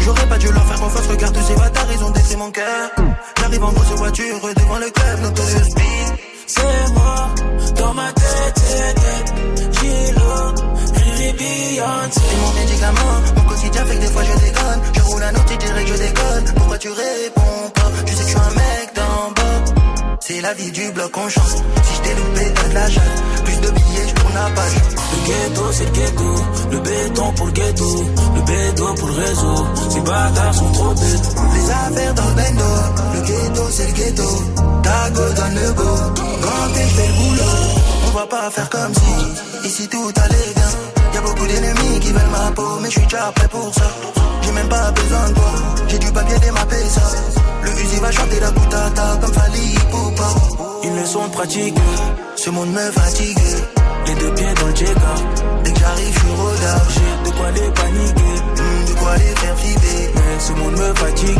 [0.00, 2.90] J'aurais pas dû leur faire confiance, regarde tous ces bâtards, ils ont détruit mon cœur.
[3.38, 6.31] J'arrive en grosse voiture devant le club, Notorious Speed.
[6.46, 7.28] C'est moi,
[7.76, 9.74] dans ma tête, c'est tête.
[9.80, 10.54] Gilo,
[10.94, 12.20] Riri, Beyoncé.
[12.20, 14.80] C'est mon médicament, mon quotidien fait que des fois je déconne.
[14.94, 16.44] Je roule un autre, tu dirais que je déconne.
[16.56, 17.90] Pourquoi tu réponds pas?
[18.06, 20.18] Tu sais que je suis un mec d'en bas.
[20.20, 21.56] C'est la vie du bloc, on chance.
[21.84, 23.18] Si je t'ai loupé, t'as de la chance.
[23.44, 24.74] Plus de billets, je tourne la page.
[25.12, 26.34] Le ghetto, c'est le ghetto.
[26.70, 28.04] Le béton pour le ghetto.
[28.34, 29.66] Le béton pour le réseau.
[29.90, 31.36] Ces bâtards sont trop bêtes.
[31.54, 32.64] Les affaires dans le bendo.
[33.14, 34.28] Le ghetto, c'est le ghetto.
[34.82, 36.31] Tago donne le go.
[38.06, 40.70] On va pas faire comme si ici tout allait bien.
[41.14, 43.88] Y'a beaucoup d'ennemis qui veulent ma peau, mais je suis déjà prêt pour ça.
[44.42, 45.52] J'ai même pas besoin de toi.
[45.88, 47.02] J'ai du papier démappé ça.
[47.62, 50.28] Le fusil va chanter la boutata comme Fali Poupa.
[50.84, 51.76] Une leçon de pratique.
[52.36, 53.38] Ce monde me fatigue.
[54.06, 54.96] Les deux pieds dans le check
[55.64, 56.90] Dès que j'arrive, je suis rodard.
[56.90, 58.34] J'ai de quoi les paniquer.
[58.56, 60.10] De quoi les faire flipper.
[60.14, 61.38] Mais ce monde me fatigue.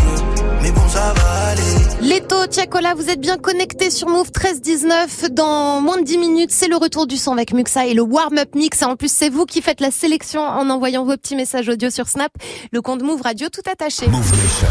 [0.62, 1.62] Mais bon, ça va aller.
[2.00, 5.28] Les Ghetto, Tiakola, vous êtes bien connectés sur Move 13-19.
[5.30, 8.54] Dans moins de 10 minutes, c'est le retour du son avec Muxa et le warm-up
[8.54, 8.82] mix.
[8.82, 11.90] Et en plus, c'est vous qui faites la sélection en envoyant vos petits messages audio
[11.90, 12.32] sur Snap.
[12.72, 14.06] Le compte Move Radio tout attaché.
[14.08, 14.68] Move Nation.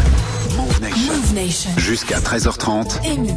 [0.56, 1.12] Move Nation.
[1.12, 1.70] Move Nation.
[1.78, 2.98] Jusqu'à 13h30.
[3.06, 3.32] Amy.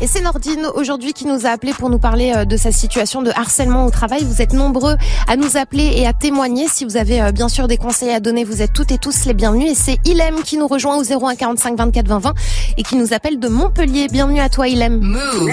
[0.00, 3.20] Et c'est Nordine aujourd'hui qui nous a appelé pour nous parler euh, de sa situation
[3.20, 4.22] de harcèlement au travail.
[4.22, 4.94] Vous êtes nombreux
[5.26, 6.68] à nous appeler et à témoigner.
[6.68, 9.24] Si vous avez euh, bien sûr des conseils à donner, vous êtes toutes et tous
[9.24, 9.72] les bienvenus.
[9.72, 12.34] Et c'est Ilem qui nous rejoint au 01 45 24 20 20
[12.76, 14.06] et qui nous appelle de Montpellier.
[14.06, 15.00] Bienvenue à toi Ilem.
[15.00, 15.50] Move.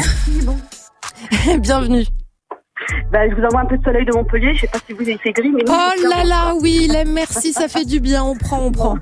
[1.59, 2.05] Bienvenue.
[3.11, 4.53] Bah, je vous envoie un peu de soleil de Montpellier.
[4.53, 7.11] Je sais pas si vous avez fait gris, mais nous, Oh là là, oui Ilem,
[7.11, 8.23] merci, ça fait du bien.
[8.23, 8.97] On prend, on prend.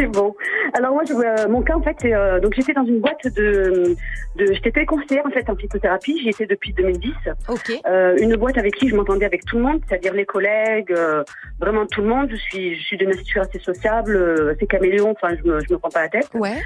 [0.00, 0.34] C'est bon.
[0.72, 3.26] Alors moi, je, euh, mon cas en fait, c'est euh, donc j'étais dans une boîte
[3.36, 3.94] de,
[4.36, 6.18] de j'étais téléconseillère en fait en psychothérapie.
[6.22, 7.12] J'y étais depuis 2010.
[7.48, 7.72] Ok.
[7.86, 11.22] Euh, une boîte avec qui je m'entendais avec tout le monde, c'est-à-dire les collègues, euh,
[11.60, 12.28] vraiment tout le monde.
[12.30, 15.10] Je suis, je suis de nature assez sociable, euh, assez caméléon.
[15.10, 16.30] Enfin, je me, je me prends pas la tête.
[16.34, 16.56] Ouais,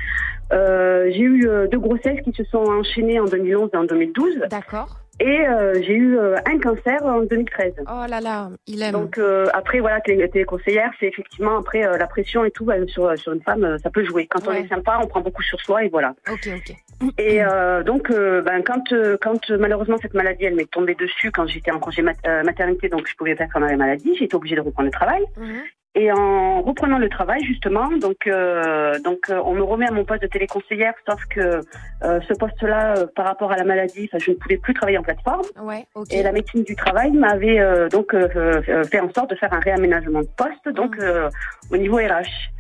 [0.53, 4.45] Euh, j'ai eu euh, deux grossesses qui se sont enchaînées en 2011 et en 2012,
[4.51, 5.01] d'accord.
[5.21, 7.75] Et euh, j'ai eu euh, un cancer en 2013.
[7.89, 8.93] Oh là là, Ilem.
[8.93, 12.87] Donc euh, après voilà, télé- téléconseillère, c'est effectivement après euh, la pression et tout euh,
[12.87, 14.27] sur sur une femme, euh, ça peut jouer.
[14.27, 16.15] Quand on est sympa, on prend beaucoup sur soi et voilà.
[16.31, 16.77] Ok, ok.
[17.19, 21.47] Et euh, donc ben quand euh, quand malheureusement cette maladie elle m'est tombée dessus quand
[21.47, 24.57] j'étais en congé mat- maternité, donc je pouvais pas faire ma maladie, j'ai été obligée
[24.57, 25.23] de reprendre le travail.
[25.37, 25.63] Mhm.
[25.97, 30.05] Et en reprenant le travail justement, donc euh, donc euh, on me remet à mon
[30.05, 34.19] poste de téléconseillère, sauf que euh, ce poste-là, euh, par rapport à la maladie, enfin,
[34.19, 35.45] je ne pouvais plus travailler en plateforme.
[35.63, 35.87] Ouais.
[36.11, 40.21] Et la médecine du travail m'avait euh, donc fait en sorte de faire un réaménagement
[40.21, 41.31] de poste, donc euh,
[41.71, 42.51] au niveau RH.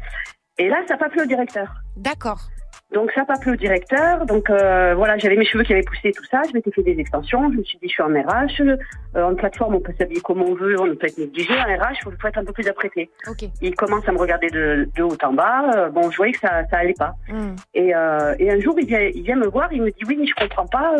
[0.58, 1.74] Et là, ça n'a pas plu au directeur.
[1.96, 2.38] D'accord.
[2.94, 4.24] Donc ça n'a pas plu au directeur.
[4.24, 6.42] Donc euh, voilà, j'avais mes cheveux qui avaient poussé, tout ça.
[6.48, 7.50] Je m'étais fait des extensions.
[7.52, 8.60] Je me suis dit, je suis en RH.
[8.60, 8.76] Euh,
[9.22, 11.52] en plateforme, on peut s'habiller comme on veut, on peut être négligé.
[11.54, 13.10] En RH, il faut, être un peu plus apprêté.
[13.60, 15.70] Il commence à me regarder de, de haut en bas.
[15.74, 17.14] Euh, bon, je voyais que ça, ça allait pas.
[17.28, 17.56] Hmm.
[17.74, 20.26] Et, et un jour, il vient, il vient me voir, il me dit oui, mais
[20.26, 20.94] je comprends pas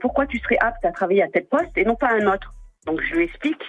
[0.00, 2.52] pourquoi tu serais apte à travailler à tel poste et non pas à un autre.
[2.86, 3.62] Donc je lui explique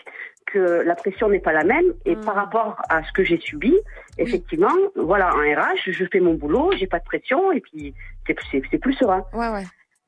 [0.46, 2.26] que la pression n'est pas la même et Mm.
[2.26, 3.76] par rapport à ce que j'ai subi,
[4.18, 7.94] effectivement, voilà, en RH, je fais mon boulot, j'ai pas de pression et puis
[8.52, 9.24] c'est plus serein.
[9.34, 9.64] Ouais, ouais.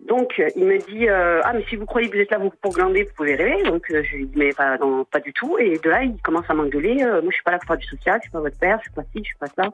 [0.08, 2.39] Donc euh, il me dit euh, ah mais si vous croyez que vous êtes là
[2.39, 3.62] vous pour glander, vous pouvez rêver.
[3.63, 5.58] Donc euh, je lui dis mais pas non, pas du tout.
[5.60, 7.04] Et de là il commence à m'engueuler.
[7.04, 8.78] Euh, moi je suis pas là pour faire du social, je suis pas votre père,
[8.80, 9.70] je suis pas ci, je suis pas ça.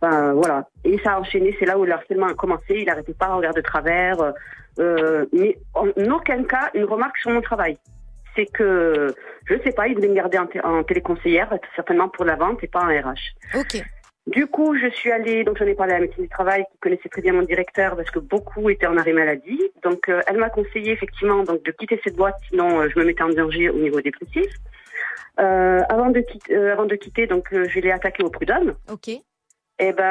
[0.00, 0.68] Enfin voilà.
[0.84, 1.56] Et ça a enchaîné.
[1.58, 2.78] C'est là où le harcèlement a commencé.
[2.82, 4.16] Il arrêtait pas à regarder de travers.
[4.78, 7.76] mais en aucun cas une remarque sur mon travail.
[8.36, 9.14] C'est que
[9.46, 12.68] je sais pas, il voulait me garder en, en téléconseillère, certainement pour la vente et
[12.68, 13.58] pas en RH.
[13.58, 13.82] Ok.
[14.26, 16.78] Du coup, je suis allée, donc j'en ai parlé à la médecine du travail qui
[16.78, 19.60] connaissait très bien mon directeur parce que beaucoup étaient en arrêt maladie.
[19.82, 23.04] Donc euh, elle m'a conseillé effectivement donc de quitter cette boîte, sinon euh, je me
[23.04, 24.46] mettais en danger au niveau dépressif.
[25.40, 28.74] Euh, avant de quitter, avant de quitter, donc je l'ai attaqué au prud'homme.
[28.90, 29.10] Ok.
[29.80, 30.04] Eh ben,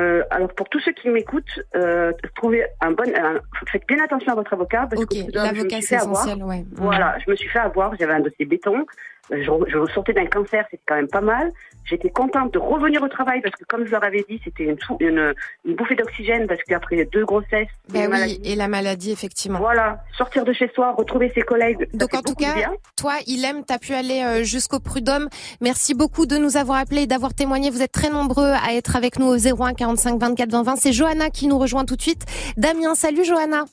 [0.00, 4.32] euh, alors pour tous ceux qui m'écoutent, euh, trouvez un bon, un- faites bien attention
[4.32, 6.64] à votre avocat parce Ok, que l'avocat c'est essentiel, ouais.
[6.72, 8.84] Voilà, je me suis fait avoir, j'avais un dossier béton, euh,
[9.30, 11.50] je, je sortais d'un cancer, c'était quand même pas mal.
[11.84, 14.78] J'étais contente de revenir au travail parce que comme je leur avais dit, c'était une,
[14.80, 15.32] sou- une,
[15.64, 19.58] une bouffée d'oxygène parce qu'après deux grossesses, Ben oui, maladie, et la maladie, effectivement.
[19.60, 22.54] voilà, sortir de chez soi, retrouver ses collègues, Donc en tout cas,
[22.96, 25.28] toi, Ilem, t'as pu aller euh, jusqu'au prud'homme.
[25.60, 27.70] Merci beaucoup de nous avoir appelés et d'avoir témoigné.
[27.70, 30.76] Vous êtes très nombreux à être avec nous au 01 45 24 20 20.
[30.76, 32.24] C'est Johanna qui nous rejoint tout de suite.
[32.56, 33.64] Damien, salut Johanna.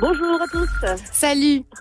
[0.00, 0.68] Bonjour à tous.
[1.10, 1.62] Salut.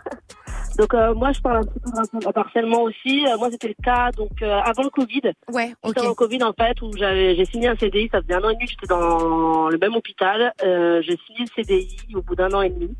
[0.77, 1.79] Donc euh, moi je parle un petit
[2.11, 3.25] peu de harcèlement aussi.
[3.27, 5.21] Euh, moi c'était le cas donc euh, avant le Covid.
[5.51, 8.09] Ouais, avant le Covid en fait où j'avais j'ai signé un CDI.
[8.11, 10.53] Ça faisait un an et demi que j'étais dans le même hôpital.
[10.63, 12.95] Euh, j'ai signé le CDI au bout d'un an et demi.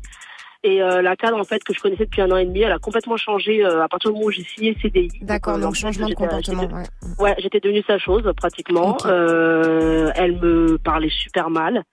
[0.62, 2.72] Et euh, la cadre en fait que je connaissais depuis un an et demi, elle
[2.72, 5.10] a complètement changé euh, à partir du moment où j'ai signé le CDI.
[5.22, 6.64] D'accord, donc changement de comportement.
[6.64, 6.82] Ouais.
[7.20, 8.96] Ouais, j'étais devenue sa chose pratiquement.
[9.06, 11.84] Euh, elle me parlait super mal.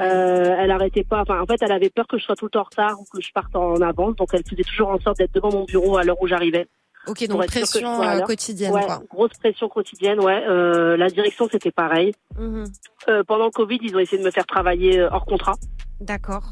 [0.00, 1.22] Euh, elle arrêtait pas.
[1.22, 3.04] Enfin, en fait, elle avait peur que je sois tout le temps en retard ou
[3.12, 4.16] que je parte en avance.
[4.16, 6.66] Donc, elle faisait toujours en sorte d'être devant mon bureau à l'heure où j'arrivais.
[7.06, 8.72] Ok, donc pression euh, quotidienne.
[8.72, 9.00] Ouais, Quoi.
[9.08, 10.18] grosse pression quotidienne.
[10.20, 10.42] Ouais.
[10.48, 12.12] Euh, la direction, c'était pareil.
[12.36, 12.64] Mhm.
[13.08, 15.54] Euh, pendant le Covid, ils ont essayé de me faire travailler euh, hors contrat.
[16.00, 16.42] D'accord.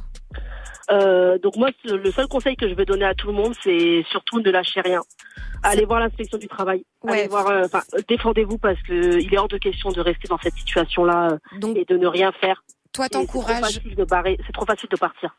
[0.93, 4.05] Euh, donc moi, le seul conseil que je vais donner à tout le monde, c'est
[4.11, 5.01] surtout ne lâchez rien.
[5.63, 6.85] Allez voir l'inspection du travail.
[7.09, 7.29] Allez Ouais.
[7.29, 7.49] voir.
[7.49, 7.65] euh,
[8.07, 11.77] défendez-vous parce que il est hors de question de rester dans cette situation-là euh, Donc,
[11.79, 12.63] et de ne rien faire.
[12.95, 13.61] Toi, Et C'est trop t'encourages.
[13.61, 14.39] facile de barrer.
[14.47, 15.35] C'est trop facile de partir.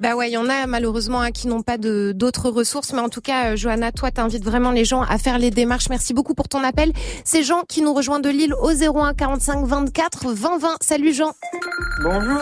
[0.00, 3.00] Bah ouais, il y en a malheureusement hein, qui n'ont pas de d'autres ressources, mais
[3.00, 5.88] en tout cas, euh, Johanna, toi, t'invites vraiment les gens à faire les démarches.
[5.88, 6.92] Merci beaucoup pour ton appel.
[7.24, 10.76] C'est Jean qui nous rejoint de Lille au 01 45 24 20 20.
[10.80, 11.32] Salut Jean.
[12.02, 12.40] Bonjour.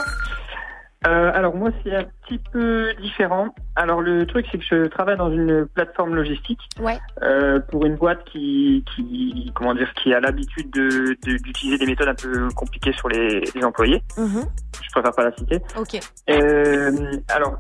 [1.07, 3.49] Euh, alors moi c'est un petit peu différent.
[3.77, 6.99] Alors le truc c'est que je travaille dans une plateforme logistique Ouais.
[7.23, 11.87] euh, pour une boîte qui, qui comment dire qui a l'habitude de- de- d'utiliser des
[11.87, 14.03] méthodes un peu compliquées sur les, les employés.
[14.17, 14.45] Mhm.
[14.83, 15.61] Je préfère pas la citer.
[15.77, 15.99] Ok.
[16.31, 16.93] Euh,
[17.29, 17.59] alors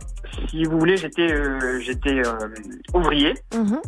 [0.48, 2.48] si vous voulez j'étais euh, j'étais euh,
[2.94, 3.34] ouvrier.
[3.54, 3.80] Mhm.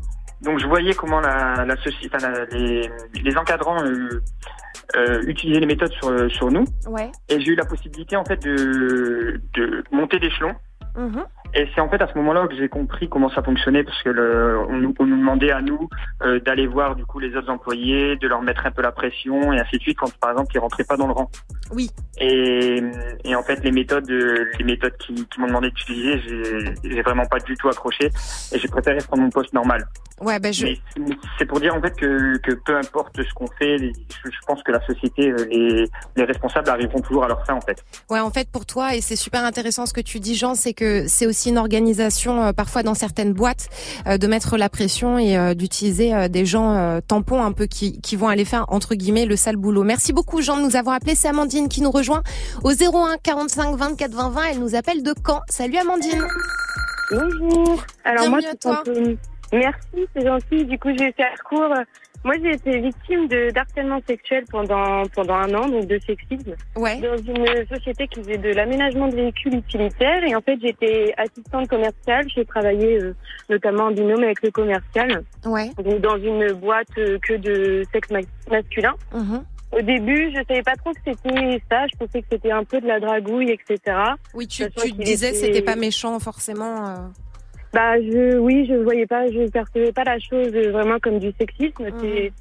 [0.45, 2.89] Donc je voyais comment la, la soci- enfin, la- les,
[3.23, 4.21] les encadrants euh,
[4.97, 6.65] euh, utilisaient les méthodes sur, sur nous.
[6.87, 7.11] Ouais.
[7.29, 10.55] Et j'ai eu la possibilité en fait de, de monter d'échelon.
[10.97, 11.25] Mhm.
[11.57, 14.09] Et c'est en fait à ce moment-là que j'ai compris comment ça fonctionnait parce que
[14.09, 15.89] le, on, nous- on nous demandait à nous
[16.23, 19.53] euh, d'aller voir du coup les autres employés, de leur mettre un peu la pression
[19.53, 21.31] et ainsi de suite quand par exemple ils rentraient pas dans le rang.
[21.73, 21.91] Oui.
[22.19, 22.83] Et,
[23.25, 26.21] et en fait les méthodes, les méthodes qui, qui m'ont demandé d'utiliser,
[26.83, 28.11] j'ai vraiment pas du tout accroché
[28.53, 29.85] et j'ai préféré prendre mon poste normal.
[30.21, 30.67] Ouais, ben je.
[31.39, 34.63] C'est pour dire en fait que, que peu importe ce qu'on fait, je, je pense
[34.63, 37.85] que la société, euh, les, les responsables arriveront toujours à leur fin en fait.
[38.11, 40.73] Ouais, en fait, pour toi, et c'est super intéressant ce que tu dis, Jean, c'est
[40.73, 43.69] que c'est aussi une organisation, euh, parfois dans certaines boîtes,
[44.07, 48.17] euh, de mettre la pression et euh, d'utiliser des gens tampons un peu qui, qui
[48.17, 49.83] vont aller faire, entre guillemets, le sale boulot.
[49.83, 51.15] Merci beaucoup, Jean, de nous avoir appelé.
[51.15, 52.23] C'est Amandine qui nous rejoint
[52.63, 54.43] au 01 45 24 20 20.
[54.51, 55.41] Elle nous appelle de Caen.
[55.49, 56.25] Salut, Amandine.
[57.11, 57.85] Bonjour.
[58.05, 58.83] Alors moi, à toi.
[59.53, 60.65] Merci, c'est gentil.
[60.65, 61.75] Du coup, je vais faire court.
[62.25, 66.99] Moi, j'ai été victime de d'harcèlement sexuel pendant pendant un an, donc de sexisme, Ouais.
[67.01, 70.25] dans une société qui faisait de l'aménagement de véhicules utilitaires.
[70.27, 72.27] Et en fait, j'étais assistante commerciale.
[72.35, 73.15] J'ai travaillé euh,
[73.51, 75.23] notamment en binôme avec le commercial.
[75.45, 75.71] Ouais.
[75.83, 78.95] Donc dans une boîte euh, que de sexe ma- masculin.
[79.13, 79.45] Mhm.
[79.73, 81.87] Au début, je savais pas trop que c'était ça.
[81.93, 83.97] Je pensais que c'était un peu de la dragouille, etc.
[84.33, 86.89] Oui, tu, tu disais était- c'était pas méchant forcément.
[86.89, 86.95] euh.
[87.75, 91.87] Bah, je, oui, je voyais pas, je percevais pas la chose vraiment comme du sexisme.
[92.01, 92.33] C'est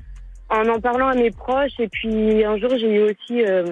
[0.49, 1.79] en en parlant à mes proches.
[1.79, 3.65] Et puis un jour, j'ai eu aussi euh,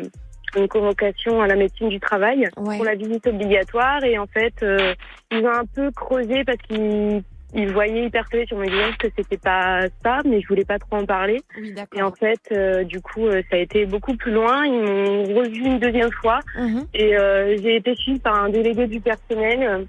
[0.56, 4.04] une convocation à la médecine du travail pour la visite obligatoire.
[4.04, 4.96] Et en fait, euh,
[5.32, 7.22] ils ont un peu creusé parce qu'ils
[7.54, 10.80] ils voyaient, ils percevaient sur mes visage que c'était pas ça, mais je voulais pas
[10.80, 11.42] trop en parler.
[11.60, 11.76] Oui.
[11.94, 14.66] Et en fait, euh, du coup, euh, ça a été beaucoup plus loin.
[14.66, 16.40] Ils m'ont revu une deuxième fois.
[16.58, 16.86] Mhm.
[16.94, 19.86] Et euh, j'ai été suivie par un délégué du personnel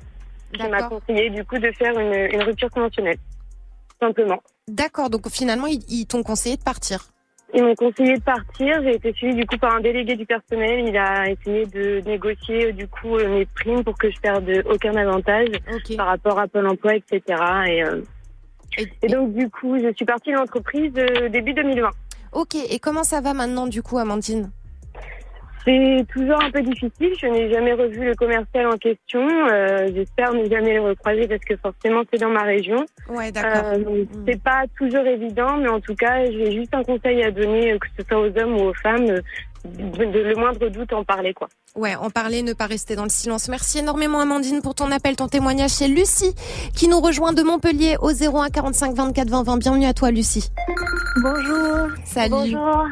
[0.53, 3.19] qui m'a conseillé du coup de faire une, une rupture conventionnelle.
[4.01, 4.43] Simplement.
[4.69, 7.13] D'accord, donc finalement, ils, ils t'ont conseillé de partir.
[7.55, 8.83] Ils m'ont conseillé de partir.
[8.83, 10.89] J'ai été suivie du coup par un délégué du personnel.
[10.89, 14.51] Il a essayé de négocier euh, du coup euh, mes primes pour que je perde
[14.71, 15.49] aucun avantage
[15.97, 17.23] par rapport à Pôle Emploi, etc.
[17.69, 18.03] Et, euh,
[19.03, 20.93] et, donc du coup, je suis partie de l'entreprise
[21.31, 21.91] début 2020.
[22.33, 24.51] Ok, et comment ça va maintenant du coup, Amandine?
[25.65, 27.13] C'est toujours un peu difficile.
[27.21, 29.21] Je n'ai jamais revu le commercial en question.
[29.49, 32.85] Euh, J'espère ne jamais le recroiser parce que forcément c'est dans ma région.
[33.09, 33.73] Ouais, d'accord.
[33.73, 37.31] Euh, donc, c'est pas toujours évident, mais en tout cas, j'ai juste un conseil à
[37.31, 39.21] donner, euh, que ce soit aux hommes ou aux femmes, euh,
[39.65, 41.49] de, de le moindre doute en parler, quoi.
[41.77, 43.49] Ouais, en parler, ne pas rester dans le silence.
[43.49, 45.71] Merci énormément Amandine pour ton appel, ton témoignage.
[45.71, 46.35] C'est Lucie
[46.75, 49.57] qui nous rejoint de Montpellier au 01 45 24 20 20.
[49.59, 50.51] Bienvenue à toi Lucie.
[51.23, 51.89] Bonjour.
[52.05, 52.31] Salut.
[52.31, 52.87] Bonjour.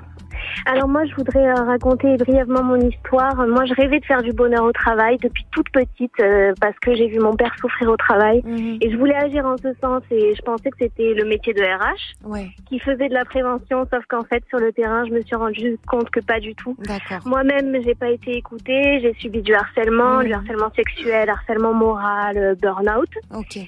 [0.67, 3.35] Alors moi, je voudrais euh, raconter brièvement mon histoire.
[3.47, 6.95] Moi, je rêvais de faire du bonheur au travail depuis toute petite euh, parce que
[6.95, 8.43] j'ai vu mon père souffrir au travail
[8.81, 11.63] et je voulais agir en ce sens et je pensais que c'était le métier de
[11.63, 12.49] RH Ouais.
[12.69, 15.79] qui faisait de la prévention, sauf qu'en fait sur le terrain, je me suis rendu
[15.89, 16.77] compte que pas du tout.
[17.25, 20.25] Moi-même, j'ai pas été écoutée, j'ai subi du harcèlement, Mhm.
[20.25, 23.09] du harcèlement sexuel, harcèlement moral, euh, burn-out.
[23.35, 23.59] Ok.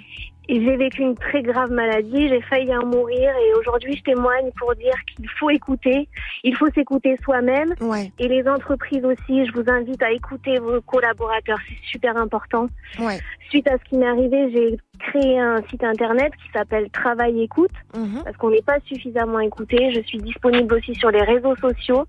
[0.48, 4.74] J'ai vécu une très grave maladie, j'ai failli en mourir et aujourd'hui je témoigne pour
[4.74, 6.09] dire qu'il faut écouter,
[6.42, 8.11] il faut s'écouter soi-même Ouais.
[8.18, 12.66] et les entreprises aussi, je vous invite à écouter vos collaborateurs, c'est super important.
[12.98, 13.18] Ouais.
[13.50, 17.70] Suite à ce qui m'est arrivé, j'ai créé un site internet qui s'appelle Travail Écoute
[17.96, 18.22] Mhm.
[18.24, 19.90] parce qu'on n'est pas suffisamment écouté.
[19.92, 22.07] Je suis disponible aussi sur les réseaux sociaux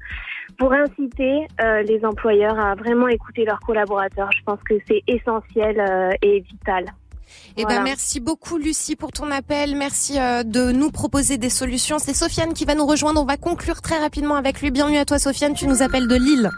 [0.58, 4.30] pour inciter euh, les employeurs à vraiment écouter leurs collaborateurs.
[4.38, 6.86] Je pense que c'est essentiel euh, et vital.
[7.58, 7.78] Eh Voilà.
[7.80, 9.76] ben merci beaucoup Lucie pour ton appel.
[9.76, 12.00] Merci euh, de nous proposer des solutions.
[12.00, 13.22] C'est Sofiane qui va nous rejoindre.
[13.22, 14.72] On va conclure très rapidement avec lui.
[14.72, 15.54] Bienvenue à toi Sofiane.
[15.54, 16.50] Tu nous appelles de Lille.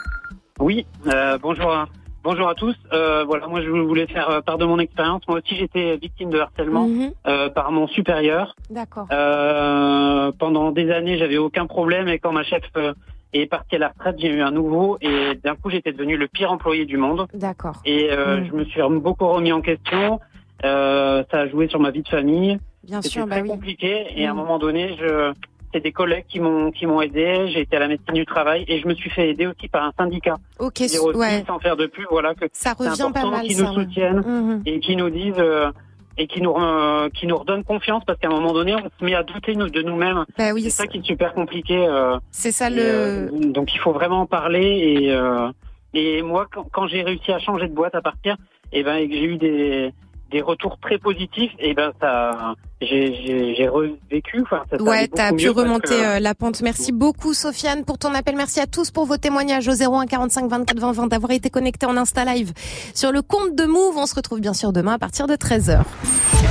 [0.60, 1.88] Oui, euh, bonjour, à,
[2.24, 2.76] bonjour à tous.
[2.94, 5.22] Euh, voilà, moi je voulais faire euh, part de mon expérience.
[5.28, 7.12] Moi aussi j'étais victime de harcèlement Mhm.
[7.28, 8.56] euh, par mon supérieur.
[8.70, 9.08] D'accord.
[9.12, 12.94] Euh, pendant des années, j'avais aucun problème et quand ma chef euh,
[13.34, 16.30] est partie à la retraite, j'ai eu un nouveau et d'un coup j'étais devenu le
[16.30, 17.28] pire employé du monde.
[17.34, 17.82] D'accord.
[17.86, 18.48] Et euh, Mhm.
[18.48, 20.22] je me suis beaucoup remis en question.
[20.64, 22.58] Euh, ça a joué sur ma vie de famille.
[22.84, 23.50] Bien sûr, bah très oui.
[23.50, 24.06] compliqué.
[24.16, 24.40] Et à un Mhm.
[24.40, 25.34] moment donné, je
[25.74, 27.48] c'est des collègues qui m'ont qui m'ont aidé.
[27.50, 29.84] J'ai été à la médecine du travail et je me suis fait aider aussi par
[29.84, 30.38] un syndicat.
[30.60, 31.44] Ok, aussi, ouais.
[31.46, 34.62] sans faire de pub, voilà que Ça revient pas mal, ça, nous soutiennent Mhm.
[34.66, 35.72] et qui nous disent euh,
[36.18, 39.04] et qui nous euh, qui nous redonnent confiance parce qu'à un moment donné, on se
[39.04, 40.24] met à douter nous, de nous-mêmes.
[40.38, 41.76] Bah oui, c'est ça qui est super compliqué.
[41.86, 42.78] euh, C'est ça le.
[42.80, 44.66] euh, donc il faut vraiment en parler
[45.02, 45.50] et euh,
[45.98, 48.36] Et moi, quand, quand j'ai réussi à changer de boîte, à partir,
[48.74, 49.94] et ben, et que j'ai eu des,
[50.32, 54.42] des retours très positifs, et ben, ça, j'ai, j'ai, j'ai revécu.
[54.42, 56.62] Enfin, ça, Ouais, t'as pu remonter que- euh, la pente.
[56.62, 58.36] Merci beaucoup, Sofiane, pour ton appel.
[58.36, 61.86] Merci à tous pour vos témoignages au 01 45 24 20 20 d'avoir été connectés
[61.86, 62.54] en Insta Live
[62.94, 63.96] sur le compte de Move.
[63.98, 65.84] On se retrouve bien sûr demain à partir de 13h.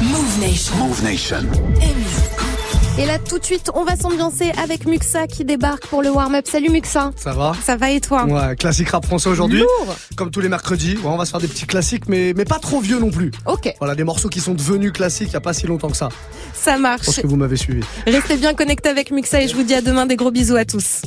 [0.02, 0.76] Move Nation.
[0.76, 2.53] Move Nation.
[2.96, 6.46] Et là, tout de suite, on va s'ambiancer avec Muxa qui débarque pour le warm-up.
[6.48, 7.10] Salut Muxa.
[7.16, 9.58] Ça va Ça va et toi Ouais, classique rap français aujourd'hui.
[9.60, 9.96] Lourd.
[10.16, 10.96] Comme tous les mercredis.
[10.98, 13.32] Ouais, on va se faire des petits classiques, mais, mais pas trop vieux non plus.
[13.46, 13.74] Ok.
[13.80, 16.08] Voilà, des morceaux qui sont devenus classiques il n'y a pas si longtemps que ça.
[16.52, 17.06] Ça Je marche.
[17.06, 17.80] pense que vous m'avez suivi.
[18.06, 20.06] Restez bien connectés avec Muxa et je vous dis à demain.
[20.06, 21.02] Des gros bisous à tous.